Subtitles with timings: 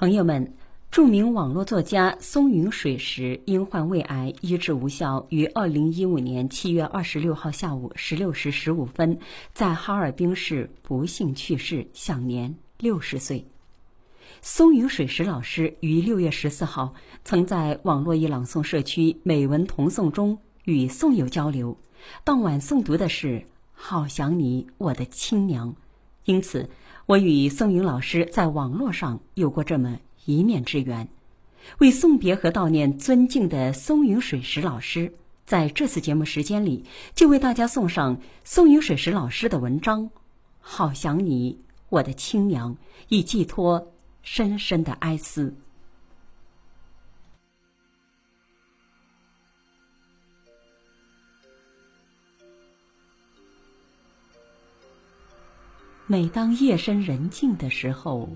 [0.00, 0.54] 朋友们，
[0.90, 9.18] 著名网络作家松云水石因患胃癌医治无效，于二零一五年七月二十六号下午十六时十五分
[9.52, 13.44] 在哈尔滨市不幸去世，享年六十岁。
[14.40, 21.76] 松云水石老师于六月十四号曾在网络一朗诵社区美文同诵中与诵友交流，
[22.24, 23.40] 当晚诵读的是
[23.74, 25.72] 《好想你，我的亲娘》，
[26.24, 26.70] 因此。
[27.10, 31.08] 我与宋云老师在网络上有过这么一面之缘，
[31.78, 35.12] 为送别和悼念尊敬的松云水石老师，
[35.44, 40.04] 在这次节目时间里，就为大家送上松云水石老师的文章
[40.60, 42.74] 《好想你，我的亲娘》，
[43.08, 43.90] 以寄托
[44.22, 45.56] 深深的哀思。
[56.10, 58.28] 每当夜深人静的时候，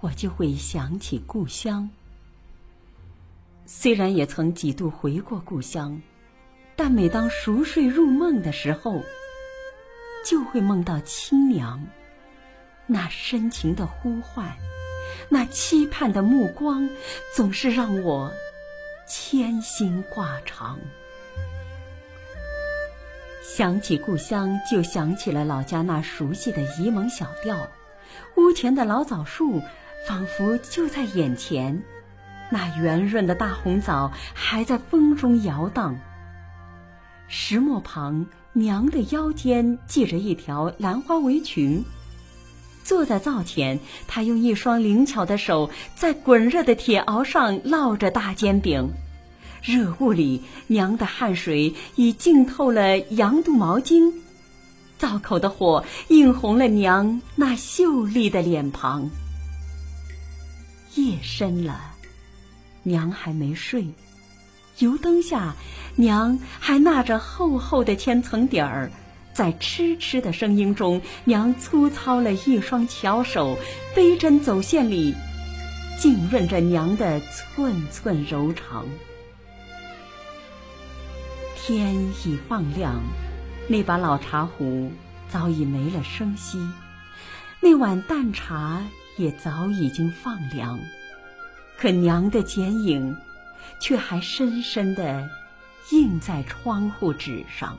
[0.00, 1.86] 我就会想起故乡。
[3.66, 6.00] 虽然也曾几度回过故乡，
[6.74, 9.02] 但每当熟睡入梦的时候，
[10.24, 11.86] 就会梦到亲娘，
[12.86, 14.50] 那深情的呼唤，
[15.28, 16.88] 那期盼的目光，
[17.34, 18.32] 总是让我
[19.06, 20.78] 牵心挂肠。
[23.48, 27.56] 想起故乡，就想起了老家那熟悉的沂蒙小调，
[28.36, 29.62] 屋前的老枣树
[30.08, 31.80] 仿佛就在眼前，
[32.50, 35.96] 那圆润的大红枣还在风中摇荡。
[37.28, 41.84] 石磨旁，娘的腰间系着一条兰花围裙，
[42.82, 48.90] 坐在灶前，她用一双灵巧的手在滚热的铁熬上烙着大煎饼。
[49.62, 54.12] 热雾里，娘的汗水已浸透了羊肚毛巾，
[54.98, 59.08] 灶口的火映红了娘那秀丽的脸庞。
[60.94, 61.94] 夜深了，
[62.82, 63.86] 娘还没睡，
[64.78, 65.54] 油灯下，
[65.94, 68.90] 娘还纳着厚厚的千层底儿，
[69.34, 73.58] 在痴痴的声音中，娘粗糙了一双巧手，
[73.94, 75.14] 飞针走线里，
[76.00, 78.86] 浸润着娘的寸寸柔肠。
[81.66, 83.02] 天已放亮，
[83.66, 84.92] 那把老茶壶
[85.28, 86.60] 早已没了声息，
[87.60, 88.84] 那碗淡茶
[89.16, 90.78] 也早已经放凉，
[91.76, 93.16] 可娘的剪影，
[93.80, 95.28] 却还深深的
[95.90, 97.76] 印在窗户纸上。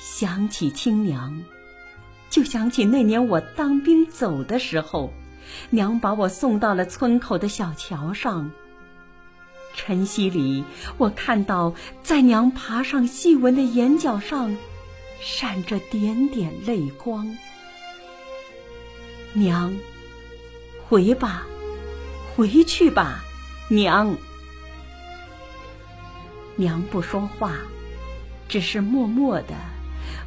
[0.00, 1.42] 想起亲娘，
[2.30, 5.12] 就想起那年我当兵走的时候，
[5.68, 8.50] 娘把我送到了村口的小桥上。
[9.86, 10.64] 晨曦里，
[10.98, 14.52] 我看到在娘爬上细纹的眼角上，
[15.20, 17.36] 闪着点点泪光。
[19.32, 19.72] 娘，
[20.88, 21.46] 回吧，
[22.34, 23.22] 回去吧，
[23.68, 24.12] 娘。
[26.56, 27.52] 娘不说话，
[28.48, 29.54] 只是默默的、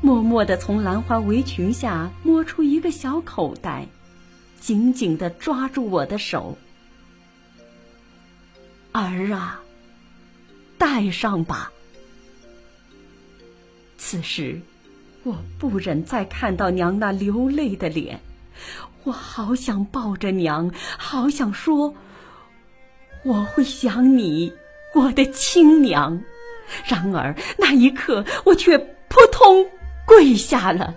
[0.00, 3.88] 默默的从兰花围裙下摸出一个小口袋，
[4.60, 6.56] 紧紧的抓住我的手。
[9.04, 9.60] 儿啊，
[10.76, 11.70] 带上吧。
[13.96, 14.60] 此时，
[15.24, 18.18] 我不忍再看到娘那流泪的脸，
[19.04, 21.92] 我好想抱着娘，好想说，
[23.24, 24.52] 我会想你，
[24.94, 26.18] 我的亲娘。
[26.86, 28.78] 然而那一刻，我却
[29.08, 29.66] 扑通
[30.06, 30.94] 跪下了，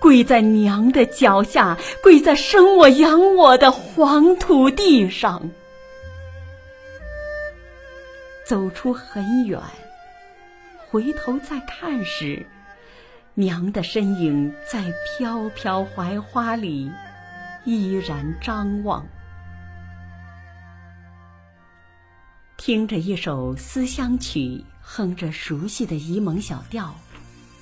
[0.00, 5.50] 跪在娘的脚下，跪在生我养我的黄土地上。
[8.44, 9.58] 走出很远，
[10.90, 12.44] 回头再看时，
[13.32, 16.90] 娘的身影在飘飘槐花里
[17.64, 19.06] 依然张望。
[22.58, 26.94] 听着一首思乡曲，哼着熟悉的沂蒙小调，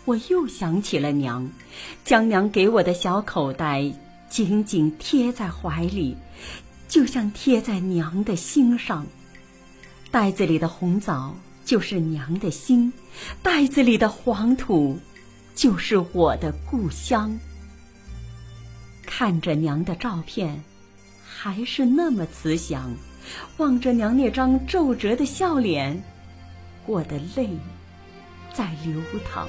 [0.04, 1.48] 我又想起了娘，
[2.04, 3.88] 将娘给我的小口袋
[4.28, 6.16] 紧紧贴在怀里，
[6.88, 9.06] 就像贴在娘的心上。
[10.12, 12.92] 袋子里的红枣就是娘的心，
[13.42, 15.00] 袋子里的黄土
[15.54, 17.34] 就是我的故乡。
[19.06, 20.62] 看着娘的照片，
[21.24, 22.94] 还是那么慈祥；
[23.56, 26.04] 望着娘那张皱褶的笑脸，
[26.84, 27.48] 我的泪
[28.52, 29.48] 在流淌。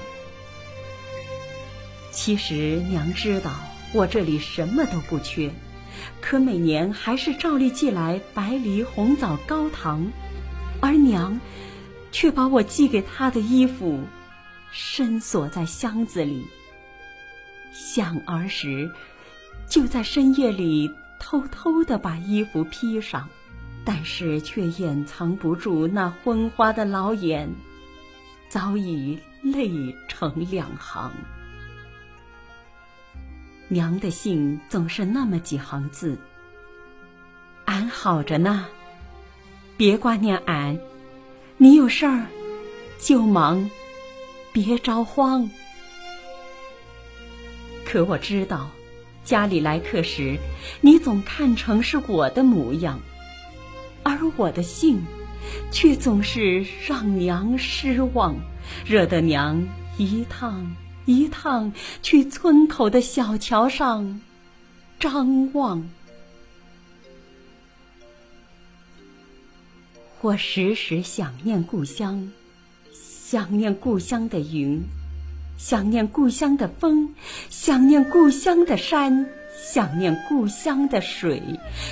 [2.13, 3.51] 其实娘知道
[3.92, 5.51] 我这里什么都不缺，
[6.21, 10.07] 可每年还是照例寄来白梨、红枣、高糖。
[10.83, 11.39] 而娘，
[12.12, 14.01] 却把我寄给她的衣服
[14.69, 16.45] 深锁在箱子里。
[17.71, 18.91] 想儿时，
[19.65, 23.30] 就在深夜里偷偷的把衣服披上，
[23.85, 27.50] 但是却掩藏不住那昏花的老眼，
[28.50, 31.13] 早已泪成两行。
[33.69, 36.18] 娘的信总是那么几行字
[37.63, 38.65] ：“俺好着呢，
[39.75, 40.79] 别挂念俺，
[41.57, 42.27] 你有事儿
[42.99, 43.69] 就忙，
[44.51, 45.49] 别着慌。”
[47.85, 48.69] 可我知道，
[49.23, 50.37] 家里来客时，
[50.81, 52.99] 你总看成是我的模样，
[54.03, 55.01] 而我的信，
[55.71, 58.35] 却总是让娘失望，
[58.85, 59.63] 惹得娘
[59.97, 60.75] 一趟。
[61.05, 64.21] 一趟去村口的小桥上
[65.01, 65.89] 张望，
[70.23, 72.31] 我时时想念故乡，
[72.93, 74.81] 想念故乡的云，
[75.57, 77.13] 想念故乡的风，
[77.49, 81.43] 想念故乡的山，想念故乡的水，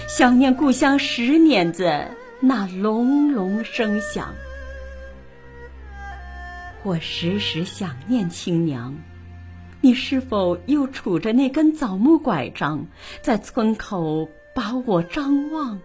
[0.08, 2.08] 想念故乡石碾子
[2.40, 4.34] 那隆隆声响。
[6.84, 8.96] 我时时想念亲娘，
[9.82, 12.86] 你是否又杵着那根枣木拐杖，
[13.22, 15.82] 在村口把我张望？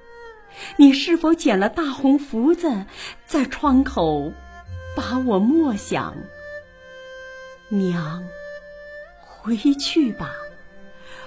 [0.76, 2.84] 你是否剪了大红福子，
[3.26, 4.32] 在窗口
[4.96, 6.14] 把我默想？
[7.68, 8.22] 娘，
[9.20, 10.30] 回去吧，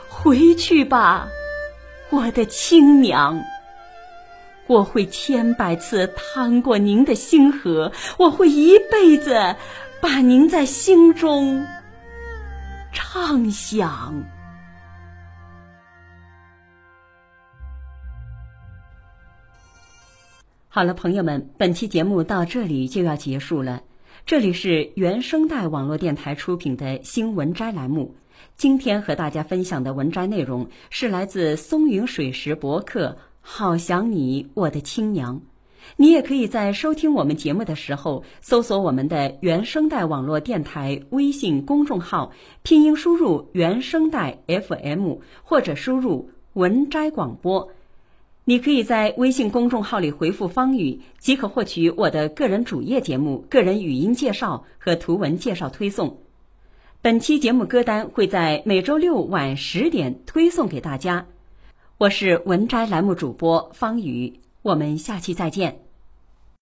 [0.07, 1.27] 回去吧，
[2.09, 3.41] 我的亲娘。
[4.67, 9.55] 我会千百次趟过您的星河，我会一辈子
[9.99, 11.65] 把您在心中
[12.93, 14.13] 畅想。
[20.79, 23.83] 好了，朋友们，本期节目到这里就要结束了。
[24.25, 28.15] 这里是原声带网络电台出品的新文摘栏目。
[28.55, 33.17] 今天和大家分享的文摘内容是来自松云水石博客。
[33.41, 35.41] 好想你，我的亲娘。
[35.97, 42.31] 你也可以在收听我们节目的时候，搜索我们的原声带网络电台微信公众号，
[42.63, 47.69] 拼音输入“原声带 FM” 或者输入“文摘广播”。
[48.49, 56.17] 你可以在微信公众号里回复“方宇”，即可获取我的个人主页节目、个人语音介绍和图文介绍推送。
[56.99, 61.27] 本期节目歌单会在每周六晚十点推送给大家。
[61.99, 65.88] 我是文摘栏目主播方宇，我们下期再见。